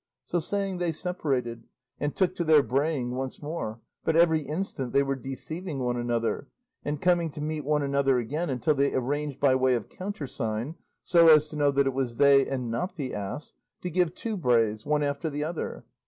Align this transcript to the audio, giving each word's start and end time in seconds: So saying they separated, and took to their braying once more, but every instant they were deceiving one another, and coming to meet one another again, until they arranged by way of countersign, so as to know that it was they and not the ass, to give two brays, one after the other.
So 0.25 0.39
saying 0.39 0.79
they 0.79 0.93
separated, 0.93 1.65
and 1.99 2.15
took 2.15 2.33
to 2.33 2.43
their 2.43 2.63
braying 2.63 3.11
once 3.11 3.39
more, 3.39 3.81
but 4.03 4.15
every 4.15 4.41
instant 4.41 4.93
they 4.93 5.03
were 5.03 5.15
deceiving 5.15 5.77
one 5.77 5.95
another, 5.95 6.47
and 6.83 6.99
coming 6.99 7.29
to 7.29 7.39
meet 7.39 7.63
one 7.63 7.83
another 7.83 8.17
again, 8.17 8.49
until 8.49 8.73
they 8.73 8.95
arranged 8.95 9.39
by 9.39 9.53
way 9.53 9.75
of 9.75 9.89
countersign, 9.89 10.73
so 11.03 11.27
as 11.27 11.49
to 11.49 11.55
know 11.55 11.69
that 11.69 11.85
it 11.85 11.93
was 11.93 12.17
they 12.17 12.47
and 12.47 12.71
not 12.71 12.95
the 12.95 13.13
ass, 13.13 13.53
to 13.83 13.91
give 13.91 14.15
two 14.15 14.35
brays, 14.37 14.87
one 14.87 15.03
after 15.03 15.29
the 15.29 15.43
other. 15.43 15.85